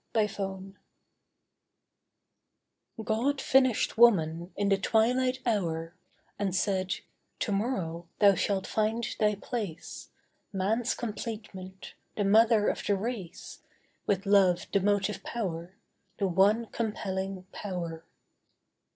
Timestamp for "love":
14.25-14.65